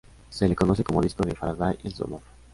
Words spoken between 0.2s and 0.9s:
Se le conoce